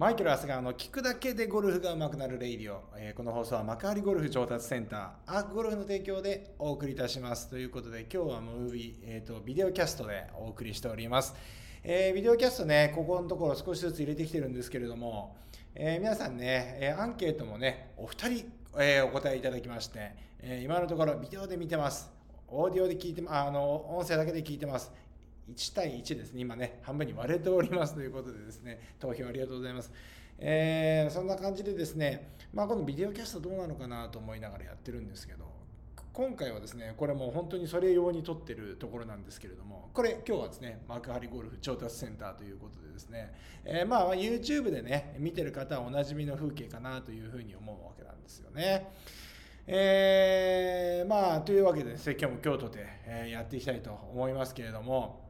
[0.00, 7.50] マイケル・アスガーの聞くだけでゴルフが上手くなる radio、えー、この放送は幕張ゴルフ上達センターアークゴルフの提供でお送りいたします。
[7.50, 11.34] ということで今日はムービー、えーと、ビデオキャストでお送りしております、
[11.84, 15.36] えー、ビデオキャストねここのところ少しずつ入れてきてるんですけれども、
[15.74, 22.10] えー、皆さんね、えアンケートもねお二人、えお答えいただきまして、え今のところビデオで見てます。
[22.48, 24.90] オーディオで聞いてあの音声だけで聞いてます。
[25.54, 29.92] 1対1ですね、今ね、半分に割れておりますということでですね、投票ありがとうございます。
[30.38, 35.44] えー、そんな感じでですね、まあ、このビデオキャストどうなのかなと思いながらやってるんですけど、
[36.12, 43.32] 今回はですね、これもう本当にそれ用に撮ってるところなんですけれども、これ今日はですね、幕張ゴルフ調達センターということでですね、
[43.64, 48.88] えー、まあ YouTube でね、見てる方はおなじみの風景かなというふうに思うわけなんですよね。
[49.66, 55.29] えー、まあというわけでですね、今日も京都で、えやっていきたいと思いますけれども、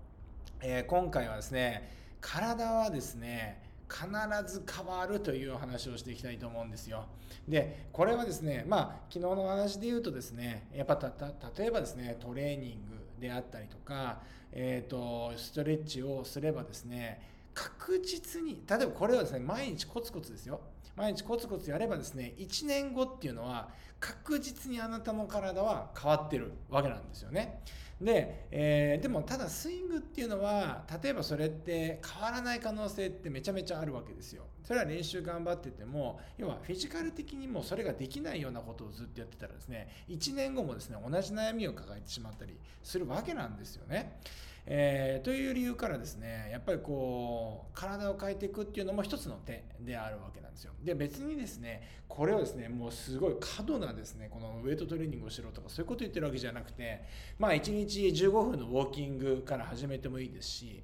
[0.63, 4.07] えー、今回はですね体はですね必
[4.53, 7.07] ず変わるという話をしていきたいと思うんですよ。
[7.49, 11.11] でこれはですねまあ昨日の話で言うとですねやっぱた
[11.59, 14.21] 例えばですねトレーニングであったりとか、
[14.53, 17.21] えーと、ストレッチをすればですね
[17.61, 20.61] 確実に例えばこれはですね毎日コツコツですよ
[20.97, 27.61] 毎日コツコツやればですね1年後っていうのは確実にあなたの体は変わってるわけなんですよね。
[28.01, 34.45] で、えー、でもただスイングっていうのは例えばそれって変わらない可能性ってめちゃめちゃあるわけですよ。
[34.65, 44.19] それは練習頑張ってても要はフィジカル的にもそれができないようなことをずっとやってたらですね1年後もですね同じ悩みを抱えてしまったりするわけなんですよね。
[44.67, 57.03] えー、という理由からですねやっぱりこう体を変えていくっていうのも一つの手であるわけなんですよで別にですねこれをですねもうすごい過度なですねこのウェイトトレーニングをしろとかそういうこと言ってるわけじゃなくて
[57.39, 60.83] まあ1日15分のウォーキングから始めてもいいですし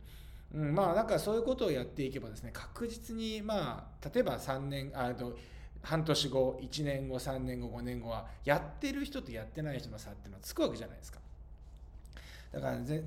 [0.55, 5.37] うん、まあなんかそういうことをやっていけばですね確実にまあ例えば3年あと
[5.83, 11.21] 半年後1年後3年後5年後はやってる人とやってない人の差っていうのはつくわけじゃないですか。
[12.57, 13.05] だからぜ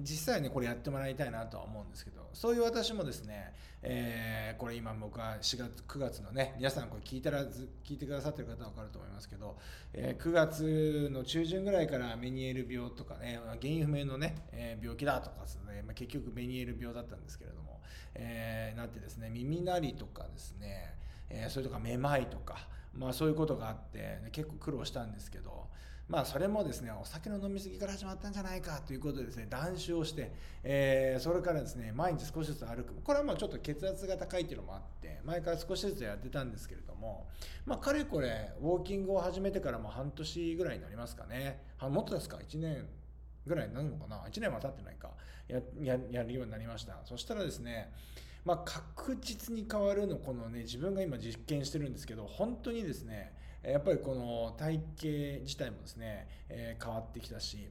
[0.00, 3.52] 実際ねこれやってもらいたいなとは思うんですけどそういう私もですね、
[3.82, 7.44] えー、これ今僕は4月9月のね皆さんこれ聞いたら
[7.84, 9.58] 聞いてくださってる方は分かると思いますけど、
[9.92, 17.82] えー、9月の中旬ぐらいからメニエール病とかね原因不明のね、えー、病気だとかですね、まあ、結局メニエール病だったんですけれども、
[18.14, 20.94] えー、なってですね耳鳴りとかですね、
[21.28, 25.66] え、それとかめまいとかまあそういうことがあって結構苦労したんですけど
[26.08, 32.94] まあそれもですねお酒の飲み過ぎから始まったんじゃないかということでですね断酒をして、えー、それからですね毎日少しずつ歩く。
[33.02, 37.26] これはまあちょっと血圧が高いっていうのもあって前から少しずつやってたんですけれども
[37.64, 41.62] まあかれこれウォーキングを始めてからも半年ぐらいになりますかね。
[41.80, 42.86] もっとですか？1年
[43.44, 45.10] ぐらいになるのかな？1年は経ってないか。
[45.48, 47.00] やややるようになりました。
[47.04, 47.92] そしたらですね
[48.44, 57.68] まあ、確実に変わるのこのね自分が今実験してるんですけど本当にですねやっぱりこの体型自体もですね、えー、変わってきたし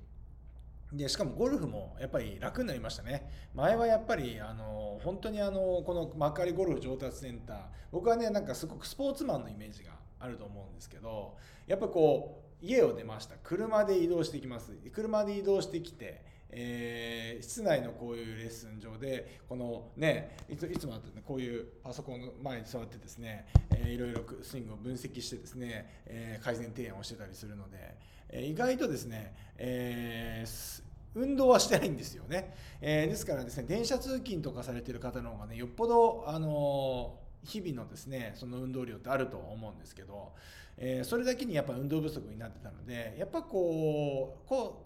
[0.91, 3.29] でしかもゴルフもやっぱり楽になりましたね。
[3.53, 7.57] 前はやっぱりあの本当にあのこの幕張ゴルフ上達センター
[7.91, 11.35] 僕はねなんかすごくスポーツマンのイメージがあると思うんですけど
[11.67, 13.35] やっぱこう家を出ました。
[13.43, 14.71] 車で移動してきます。
[14.93, 16.23] 車で移動してきて
[16.57, 27.97] えー、室内のこういうレッスン場でこのねいついつもあってねこういうパソコンの前に座ってですね、えー、いろいろスイングを分析してですね、えー、改善提案をしてたりするので、
[28.29, 30.81] えー、意外とですね、えー、
[31.15, 40.31] 運動はしてないんですよね、えー、ですからですね電車通勤とかされてる方の方がねよっぽどあの日々のですねその運動量ってあると思うんですけど、
[40.77, 44.84] えー、それだけにやっぱ運動不足になってたのでやっぱこうこう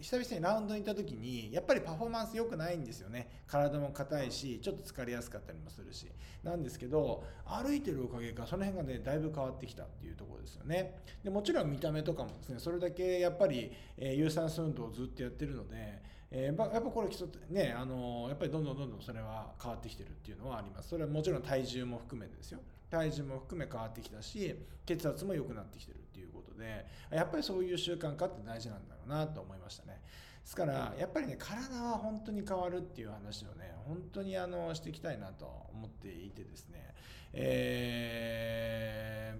[0.00, 3.42] 久々にラウンドに行った時にやっぱりパフォーマンス良くないんですよね。
[3.46, 6.06] 体も硬いしちょっと疲れやすかったりもするし。
[6.42, 11.00] なんですけど歩いてるおかげかその辺がねだいぶ変わってきたっていうところですよね。
[11.24, 17.08] でもちろん見た目とかもですねそれだけやっぱり、えー、有酸素運動をずっとやってるのでえー、やっぱこれ
[17.48, 20.90] ねあのやっぱりどんどんどんどんそれは変わってきてるっていうのはあります。
[20.90, 22.60] それはもちろん体重も含めてですよ。
[22.90, 24.54] 体重も含め変わってきたし
[24.86, 30.00] 血圧も良くなってきてるっていうことでやっぱりそういう習慣化って大事なんだろうなと思いましたね。
[30.42, 35.44] ですからやっぱりね体は本当に変わるっていう話をね本当にあのしていきたいなと
[35.74, 36.94] 思っていてですね。
[37.34, 39.34] え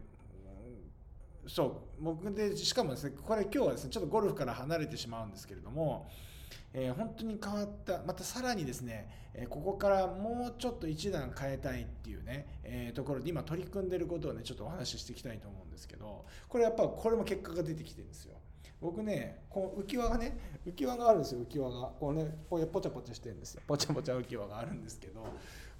[1.46, 6.10] ー、そう僕でしかもですねこれ今日はですねちょっとゴルフから離れてしまうんですけれども
[6.72, 8.02] えー、本当に変わった。
[8.06, 18.34] またさらにですね、えー、ここからもうちょっと一段変えたいっていうね、えー、ところで今取り組んでることをねちょっとお話ししていきたいと思うんですけどこれやっぱこれも結果が出てきてるんですよ。
[18.80, 21.90] 僕ねこう浮き輪がね浮き輪があるんですよ浮き輪が。
[21.98, 23.62] こうねこうポチャポチャしてるんですよ。
[23.66, 25.26] ポチャポチャ浮き輪があるんですけど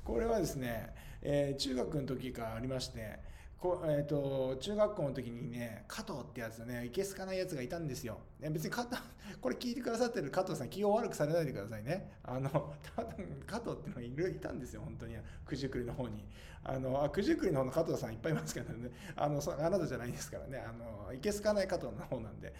[0.04, 3.18] これはですねえ、中学の時からありまして
[3.58, 8.18] こえーと、中学校の時にね加藤ってやつねいけすかないやつがいたんですよ。
[8.40, 8.96] 別に加藤
[9.42, 12.12] これ聞いてくださってる加藤さん気を悪くされないでくださいね。
[12.22, 12.48] あの
[12.94, 15.16] 多分加藤っていうのがいるいたんですよ本当に。
[15.48, 16.24] 九十九里の方に。
[16.62, 18.90] あのあ九十九里の方の加藤さんいっぱいいますからね。
[19.16, 20.58] あのそあなたじゃないですからね。
[20.58, 22.54] あのいけすかない加藤の方なんで。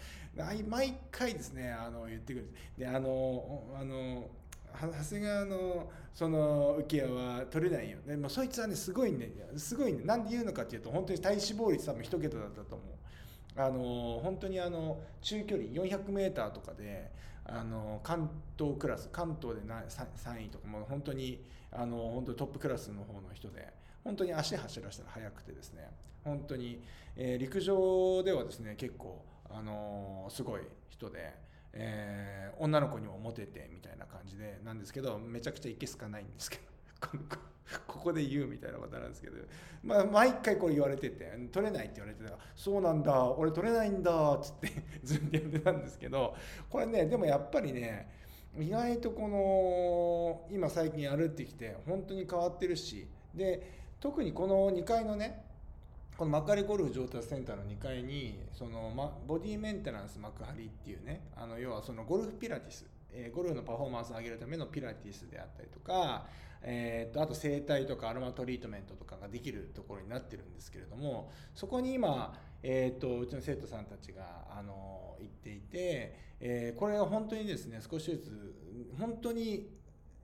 [0.67, 2.53] 毎回ですねあの言ってくる。
[2.77, 4.29] であのあの
[4.73, 9.29] 長谷川のその浮世は取れないよ、ね、まあ、そいつはねすごいね。
[9.57, 10.03] すごいね。
[10.03, 13.61] なんで言うのかっていうと本当に体脂肪率多分一桁だったと思う。
[13.61, 17.11] あの本当にあの中距離 400m とかで
[17.45, 23.73] あの関東クラス関東で 3, 3位とかも本当にあの本当にトップクラスの方の人で
[24.03, 25.89] 本当に足走らせたら速くてですね。
[26.23, 26.81] 本当に、
[27.15, 31.48] えー、陸上ではですね結構あのすごい人で。
[31.73, 37.07] えー、女の子にもモテてみたいな感じでなんですけどめちゃくちゃいけすかないんですけど
[37.87, 39.37] ここで言うみたいなことなんですけど、
[39.83, 44.69] まあ、毎回これ言われてて取れないって言われてたら「そうなんだ俺取れないんだ」っつって
[45.03, 46.35] ずっとやってたんですけど
[46.69, 48.09] これねでもやっぱりね
[48.57, 55.45] 意外とこの今最近歩ってきて本当に変わってるしで特にこの2階のね
[56.19, 66.25] この幕張ゴルフ上達センターの2階にその、ま、ボディメンテナンス幕張っていうねあの要はそのゴルフピラティス、えー、ゴルフのパフォーマンスを上げるためのピラティスであったりとか、
[66.61, 78.55] えー、とあと整体とかアロマトリートメントとかができるところになってるんですけれどもそこに今、えー、とうちの生徒さんたちがあの行っていて、え、これが本当にですね少しずつ
[78.99, 79.69] 本当に、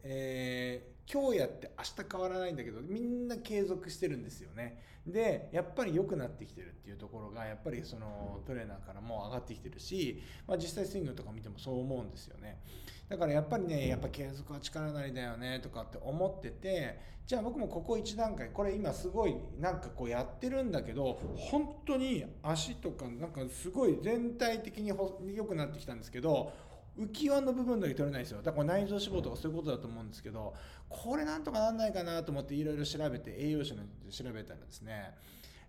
[0.07, 4.79] えー、今日やって明日変わらないんだけどみんな継続してるんですよね。
[5.07, 12.59] でやっぱり良くなってきてるっていうところがやっぱりそのトレーナーからも上がってきてるし、まあ、実際スイングとか見てもそう思うんですよね
[13.07, 26.51] だからやっぱりねやっぱ継続は力なりだよねとかって思っててじゃあ僕もここ1段階これ今すごいなんかこうやってるんだけど本当に足とかなんかすごい全体的に良くなってきたんですけど
[26.97, 28.41] 浮き輪の部分だけ取れないですよ。
[28.41, 30.53] だから内臓脂肪とかそういうことだと思うんですけど
[30.87, 35.13] これなんとかなんないかなと思っていろいろ調べて栄養士の調べたらですね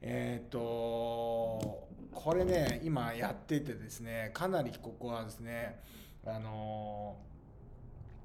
[0.02, 5.80] えっ、ー、とこれね今やっててですねかなりここはですね
[6.24, 7.16] あの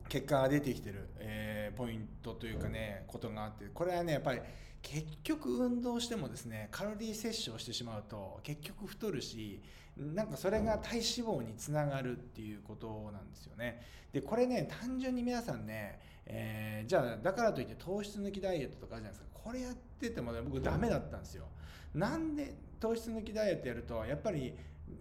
[0.09, 4.41] 結果が出てきてる、えー、ポイントというかねことがあってこれはねやっぱり
[4.81, 9.61] 結局運動してもですねカロリー摂取をしてしまうと結局太るし
[9.97, 13.81] なんかそれが体脂肪につながるっていうことなんですよね。
[14.11, 19.39] でこれね単純に皆さんね、えー、じゃあだからといって糖質抜きダイエットとかあるじゃないですか。
[19.43, 21.45] これやっててもね僕ダメだったんですよ。
[21.93, 24.53] なんで糖質抜きダイエットやるとやっぱり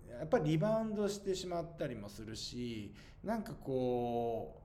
[0.09, 2.93] やっぱりリバウンドしてしまったりもするし
[3.25, 4.60] なんかこう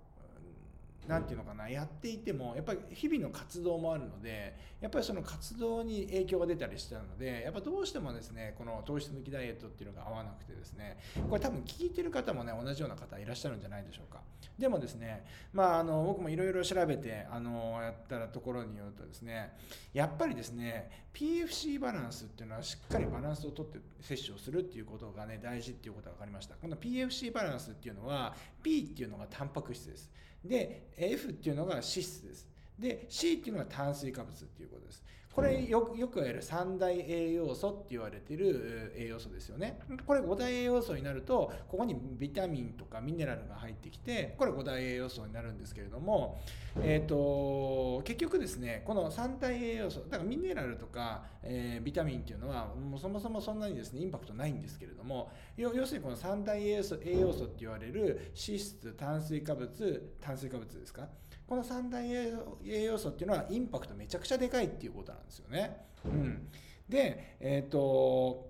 [1.07, 10.98] 何て言うのかなやっていてもやっぱり日々の活動もあるのでやっぱりその活動に影響が出たりしたのでやっぱどうしてもですねこの糖質抜きダイエットっていうのが合わなくてですね
[11.30, 14.22] これ多分聞いてる方もね同じような方いらっしゃるんじゃないでしょうか。
[14.57, 19.54] でもですねまああの僕もいろいろ調べてあのやったらところによるとですね
[19.94, 26.56] やっぱりですね PFC バランスっていうのはしっかりバランスをとって摂取をするっていうことがね大事っていうことが分かりました。
[26.56, 30.12] この PFC バランスっていうのは P っていうのがタンパク質です。
[30.48, 32.48] で F っていうのが脂質です。
[32.78, 35.04] で C っていうのが炭水化物っていうことです。
[35.36, 39.77] これよよく言われる三大栄養素って言われてる栄養素ですよね。
[40.08, 46.42] これ5大栄養素になるとここにビタミンとかミネラルが入ってきてこれ5大栄養素になるんですけれども、
[46.82, 61.10] えーと、結局ですねこの三大栄養素だからミネラルとか、えー、ビタミンっていうのはもうそもそもそんなにですねインパクトないんですけれども要するにこの三大栄養素栄養素って言われる脂質炭水化物炭水化物ですか？
[61.48, 65.86] この三大栄養素っていうのはインパクトめちゃくちゃでかいっていうことなんですよね。
[66.06, 66.48] うん、
[66.90, 68.50] で、えっ、ー、と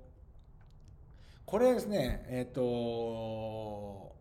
[1.45, 4.15] これですねえっ、ー、と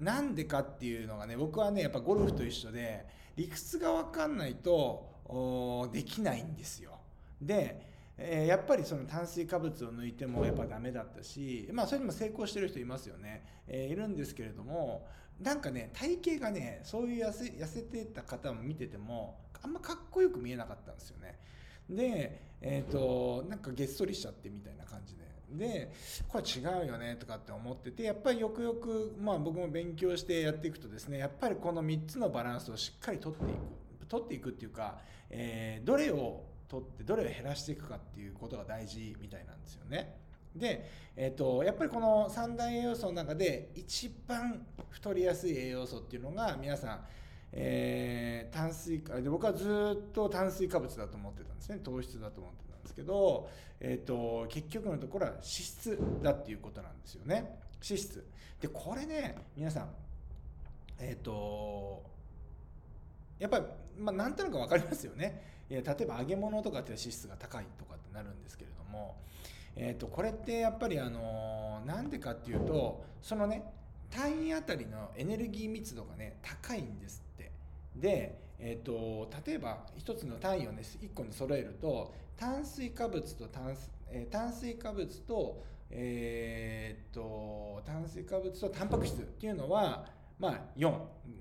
[0.00, 3.06] なんでかっていうのがね僕はねやっぱゴルフと一緒で
[3.36, 6.98] 理屈が分かんないとできないんですよ。
[7.40, 15.06] でえー、やっぱりその炭水化物を抜いてもやっぱダメだったし、まあ、それにも成功してる人いますよね、えー、いるんですけれども
[15.40, 21.38] なんかね体型がねそういう痩せ痩せてた方も見ててもあんまかっこよく見えなかったんですよね。
[21.88, 25.22] でえっ、ー、となんかげっそりしちゃってみたいな感じで。
[25.52, 25.92] で
[26.28, 33.82] これ違うよねとかって思っててやっぱりよくよく、まあ、僕も勉強してやっていくとですねやっぱりこの3つのバランスをしっかりとっていく。
[34.12, 34.98] 取っていくっていうか、
[35.30, 40.16] えー、どれを取ってどれを減らしていくかっていうことが大事みたいなんですよね。
[40.56, 47.00] で、えーと、やっぱりこの三大栄養素の中で一番太りやすい栄養素っていうのが皆さん、
[47.52, 51.78] えー、炭水化で僕はずっと炭水化物だと思ってたんですね。
[51.84, 57.58] 糖質だと思ってたんですけど、えーと、結局のところは脂質だっていうことなんですよね。
[57.86, 58.26] 脂質。
[58.62, 59.90] でこれね皆さん
[60.98, 62.02] えっ、ー、と
[63.38, 63.64] やっぱり、
[63.98, 65.61] まあ、なんとなく分かりますよね。
[65.80, 69.16] 例えば揚げ物とかって脂質が高いとかってなるんですけれども、
[69.76, 73.64] えー、とこれってやっぱりあのなんでかっていうとそのね
[74.10, 77.50] 単位あたりのエネルギー密度がね高いんですって。
[77.96, 83.74] で、えーと、例えば1つの単位をね1個に揃えると炭水化物と炭,、
[84.10, 90.06] え、炭水化物と,、えーと、炭水化物とタンパク質っていうのは
[90.42, 90.92] まあ4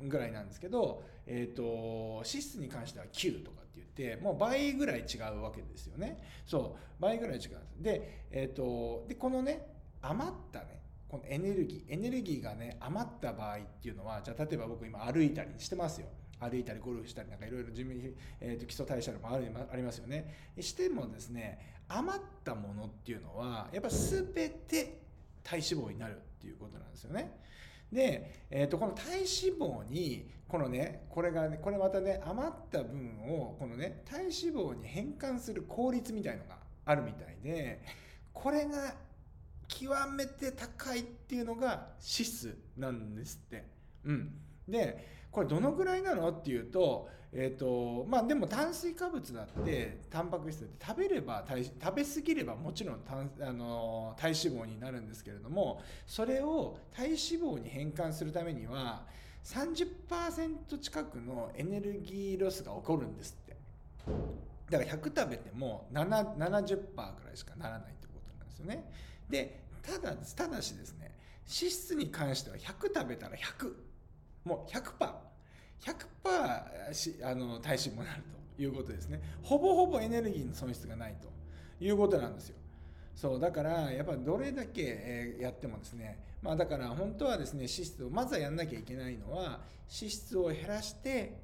[0.08, 6.22] ぐらいなんですけど、えーと、脂質に関しては9とかって言ってもう倍ぐらい違うわけですよね。
[6.46, 9.65] そう倍ぐらい違うんで,、でえー、とでこのね
[10.03, 16.08] 余ったねこのエネルギーエネルギーがね余った場合っていうのはじゃあ例えば僕今歩いたりしてますよ。
[16.39, 20.51] 歩いたりゴルフしたりなんかいろいろ準備、えー、と基礎代謝もあるありますよね。
[20.60, 25.01] してもですね余ったものっていうのはやっぱ全て
[25.43, 27.39] 体脂肪になるっていうことなんですよね。
[27.91, 29.25] で、えー、とこの体脂
[29.60, 37.81] 肪にこのねこれがねこれまたね余った分をこのね体脂肪に変換する効率みたいのがあるみたいで
[38.33, 38.95] これが
[39.67, 43.65] 極めて高いっていうのが脂質なんですって。
[44.03, 44.33] うん、
[44.67, 46.29] でこれどのぐらいなの？
[46.29, 53.00] っていうと,、えーとまあ、でも炭水化物だってタンパク質だって食べれば食べ過ぎればもちろん
[53.39, 59.05] あの体脂肪になるんですけれどもそれを体脂肪に変換するためには
[59.45, 63.55] 30%近くのエネルギーロスが起こるんですって。
[64.69, 68.89] だから100食べても70%ぐらいしかならないってことなんですよね。
[69.29, 73.73] でただただしですね脂質に関しては100食べたら100
[74.43, 78.24] もう 100%100% しあの体脂もなる
[78.57, 79.21] ということですね。
[79.41, 81.29] ほぼほぼエネルギーの損失がないと
[81.83, 82.55] いうことなんですよ。
[83.15, 89.62] そうだからやっぱりどれだけ、やってもですねまあだから本当はですね脂質をまずはやんなきゃいけないのは
[89.93, 91.39] 脂質を減らして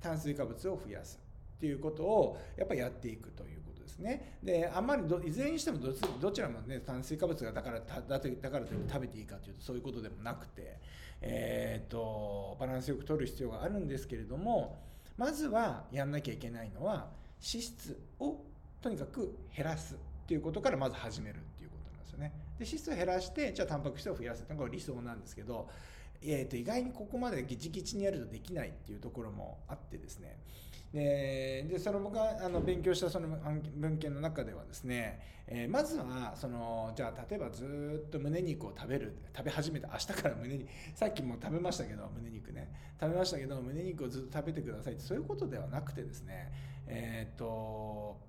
[0.00, 1.20] 炭水化物を増やす。
[1.60, 4.38] っていうことをやっぱりやっていくということですね。
[4.42, 5.78] で、あんまりいずれにしても
[6.18, 10.78] どちらもね、炭水化物がだから、だだからといって食べていいかというとそういうことでもなくて、
[11.20, 14.78] えっ、ー、と、バランスよく取る必要があるんですけれども、
[15.18, 17.10] まずはやんなきゃいけないのは、
[17.42, 18.40] 脂質を
[18.80, 22.32] とにかく減らすっていうことからまず始めるっていうことなんですよね。
[22.58, 25.68] で、脂質を減らして、じゃあタンパク質を増やすっていうのが理想なんですけど、
[26.22, 30.36] えー、と意外にここまでギチギチにやるとできないっていうところもあってですね
[30.92, 33.28] ででその僕があの勉強したその
[33.76, 42.90] 文献の中ではですね、えー、まずはそのじゃあ例えばずっと胸肉を食べる食べ始めた明日から胸にさっきも食べましたけど胸肉ね。
[43.00, 46.52] 食べましたけど胸肉をずっと食べてくださいってそういうことではなくてですね
[46.86, 48.20] えっ、と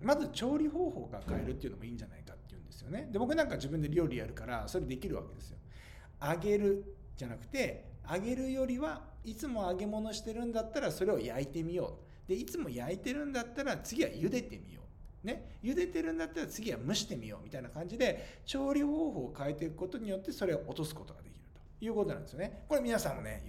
[0.00, 3.08] まず調理方法が変えるっていうのもいいんじゃないかっていうんですよね。
[3.12, 5.58] で僕なんか自分で料理やるからそれできるわけですよ。
[6.22, 12.28] 揚げるじゃなくて揚げるよりはいつも揚げ物してるんだったらそれを焼いてみよう。
[12.28, 14.82] でいつも焼いてるんだったら次は茹でてみよ
[15.24, 15.26] う。
[15.26, 15.58] ね。
[15.62, 21.40] 茹でてるんだったら次は蒸してみようみたいな感じで調理方法を変えていくことによってそれを落とすことができる
[21.78, 22.64] ということなんですよね。
[22.68, 23.44] これ皆さんもね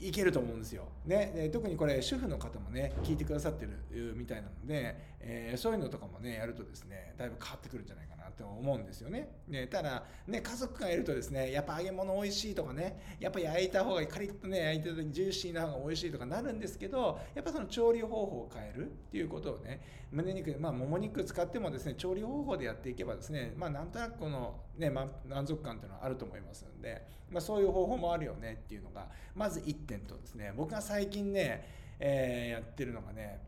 [0.00, 0.84] いけると思うんですよ。
[1.06, 9.30] ね、で特にこれ主婦の方もね聞いてくださってるみたいなので、えー、そういうのとかもねやるとですねだいぶ変わってくるんじゃないかなって思うんですよね。
[9.48, 19.80] ねただね家族がいるとですねやっぱ揚げ物美味しいとかねやっぱ焼いた方がカリッとね焼いた時ジューシーな方が美味しいとかなるんですけどやっぱその調理方法を変えるっていうことをね
[20.12, 31.66] 胸肉まあもも肉使ってもですね調理方法でやっていけばですねまあなんとなくこのね、ま、満足感っていうのはあると思いますんで、まあ、そういう方法もあるよねっていうのがまず1点とですね僕が最近ね、
[31.98, 33.40] えー、やってるのがね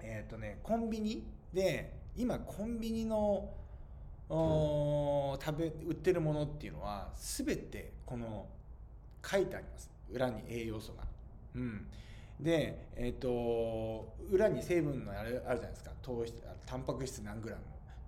[0.00, 1.22] えっ、ー、とねコンビニ
[1.52, 3.48] で今コンビニの
[4.28, 8.46] 食べ売ってるものっていうのは全てこの
[9.24, 9.90] 書いてあります。
[10.10, 11.04] 裏に栄養素が。
[11.54, 11.86] うん、
[12.40, 15.90] で、えーと、裏に成分のあるあるじゃないですか。
[16.02, 16.34] 糖質
[16.66, 17.62] タンパク質何グラム？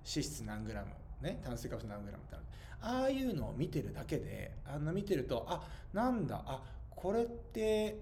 [0.07, 0.89] 脂質何グラム、
[1.25, 2.45] ね、炭水化物何グラムってある
[2.81, 7.99] ああいうのを見てるだけであの見てるとあなんだあこれって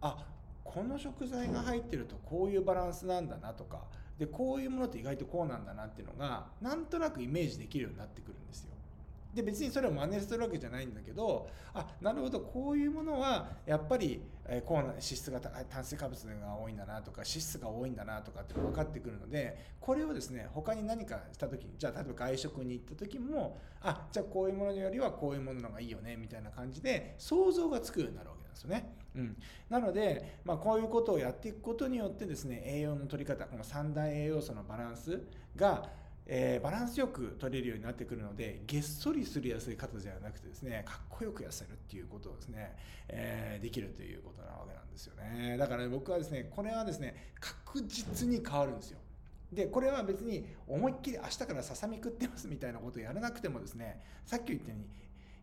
[0.00, 0.26] あ
[0.64, 3.82] この食材が入ってるとこういうバランスなんだなとか
[4.18, 8.74] でこういうものって意外とこうなんだなっていうのがなんとなくイメージできるようになってくるんですよ。
[9.34, 28.62] で別にそれを真似するわけじゃないんだけどあなるほどこういうものはやっぱり、えー、こうな脂質が炭水化物が多いんだなとか脂質が多いんだなとかって分かってくるのでこれをですね他に何かした時にじゃあ例えば外食に行った時もあじゃあこういうものよりはこういうものの方がいいよねみたいな感じで想像がつくようになるわけなんです。
[28.64, 28.94] よね。
[29.16, 29.36] うん、
[29.70, 35.22] なので、まあ、こういうことをやっていくことによってですね栄養の取り方この三大栄養素のバランス
[35.54, 35.88] が
[36.26, 42.74] えー、バランスよく取れるようになってくるのでげっそりする痩せ方じゃなくてですねかっこよく痩せるっていうことをですね、
[43.08, 45.56] えー、できるということなわけなんですよね。
[45.58, 48.98] だから、僕はですねこれはですね確実に変わるんですよ。
[49.52, 54.86] でこれは別に思いっきり明日からささみ食ってますみたいなことをやらなくてもですねさっき言ったように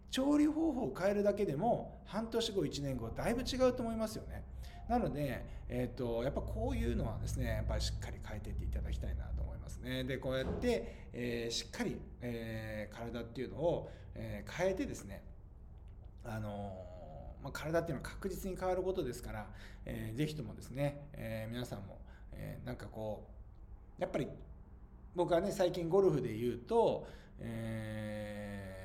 [0.10, 4.44] 調理方法を変えるだけでも半年後1年後だいぶ違うと思いますよね。
[4.92, 15.24] なので、えーと、やっぱこういうのはですねやっぱりしっかり変えていっていただきたいなと思いますねでこうやって、えー、しっかり、えー、体っていうのを、え、変えてですね
[16.26, 16.74] あの
[17.42, 19.48] まあ、体っていうのは確実に変わることですから、
[19.86, 21.98] えー、ぜひともですね、え、皆さんも、
[22.34, 23.30] え、なんかこ
[23.98, 24.28] うやっぱり
[25.16, 27.08] 僕はね最近ゴルフで言うと、
[27.40, 28.76] え、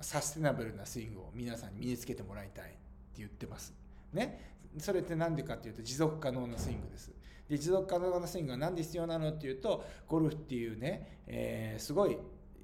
[0.00, 2.78] サステナブルなスイングを皆さんに身につけてもらいたいって
[3.16, 3.83] 言ってます。
[4.14, 7.12] ね、それって何でかっていうと持続可能なスイングです。
[7.48, 12.16] で持続可能なスイングは何で必要なのっていうとゴルフっていうね、えー、すごい、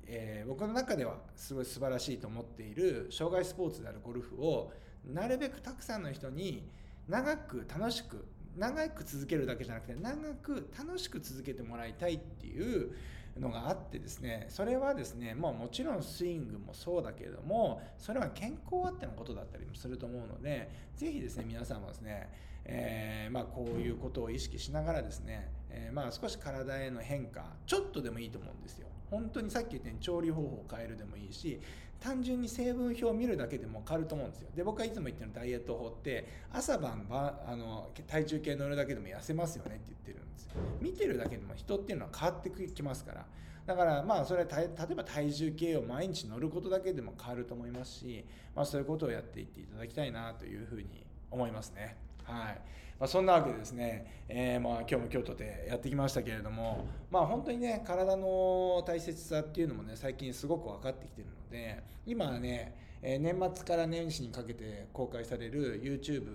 [0.06, 4.72] えー、僕の中ではすごい素晴らしいと思っている障害スポーツであるゴルフを
[5.04, 6.68] なるべくたくさんの人に
[7.08, 8.24] 長く楽しく
[8.56, 12.92] 長く続けるだけじゃなくて長く楽しく続けてもらいたいっていう
[13.38, 22.28] のがあってですねそれはですね、まあ、もちろんスイングもそうだけれどもそれは健康あってのことだったりもすると思うのでぜひですね皆さんもですね、
[22.64, 28.88] えー、まあ、こういうことを意識しながらですね、えー、まあ、少し体への変化ちょっとでもいいと思うんですよ。
[29.10, 31.60] 本当にさっき言ったように調理方法を変えるでもいいし
[32.00, 34.48] 単純に成分表を見るだけでも変わると思うんですよ。
[34.54, 40.52] で僕はいつも言ってるダイエット法って朝晩ばあの体重計乗るだけでも痩せますよねって言ってるんですよ。
[40.80, 43.26] 見てるだけでも人っていうのは変わってきますから。
[43.66, 48.24] だからまあそれは例えば体重計を毎日乗ることだけでも変わると思いますし、
[48.56, 52.09] まあ、そういうことをやっていっていただきたいなというふうに思いますね。
[52.24, 52.60] はい。
[53.00, 66.26] まあ、そんなわけでですね、えー、まあ今日も京都でやってきましたけれども、まあ、本当にね体の大切さっていうのもね最近すごく分かってきてるので今はね、えー、年末から年始にかけて公開される YouTube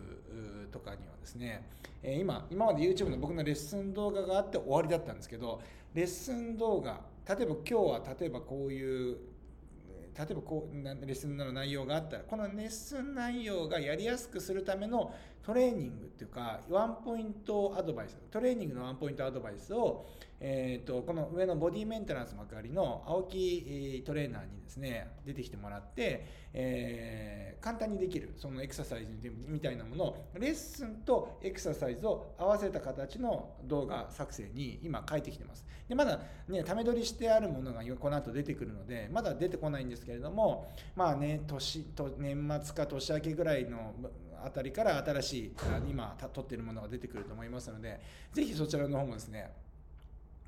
[0.72, 1.70] とかにはですね、
[2.02, 5.62] えー、今今まで YouTube の僕のレッスン動画があって終わりだったんですけど
[5.94, 9.18] レッスン動画例えば今日は例えばこういう
[10.18, 15.14] 例えばこうレッスンの内容があったらこのレッスン内容がやりやすくするための
[15.46, 18.18] トレーニングっていうかワンポイントアドバイス。
[18.32, 20.08] トレーニングのワンポイントアドバイスを、
[20.40, 35.64] えーと、この上のボディメンテナンス幕張の青木トレーナーにですね出てきてもらって、えー、簡単にできるそのエクササイズみたいなものをレッスンとエクササイズを合わせた形の動画作成に今書いてきてます。
[35.88, 41.86] でまだねため撮りしてあるものがこの後出てくるのでまだ出てこないんですけれどもまあね年
[42.18, 43.94] 年末か年明けぐらいの
[44.44, 45.56] あたりから新しい
[45.90, 48.00] 今撮ってるものが出てくると思いますので
[48.34, 49.52] ぜひそちらの方もですね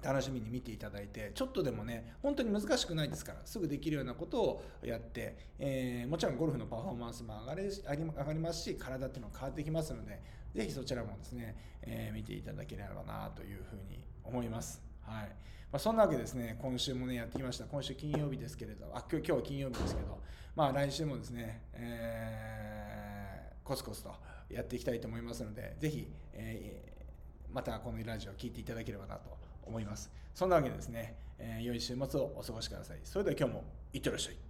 [0.01, 10.21] 楽しみに見ていただいてちょっとでもね本当に難しくないですからすぐできるようなことをやって、えー、もちろんゴルフのパフォーマンスも上がれ上がりますし体っていうのが変わってきますので
[10.53, 14.81] ぜひそちらもですね、えー、見ていただければなというふうに思います。
[15.01, 17.65] はいまあ、そんなわけですね、今週もね、やってきました。
[17.65, 20.19] 今週金曜日ですけれど、あ今日今日は金曜日ですけど、
[20.55, 23.06] まあ来週もですね、えー、
[23.67, 24.15] コツコツと
[24.49, 30.09] やっていきたいと思いますので、ぜひ、えー、またこのラジオを聴いていただければなと思います。
[30.33, 32.99] そんなわけでですね、えー、良い週末をお過ごしください。
[33.03, 34.46] それでは今日もいってらっしゃい。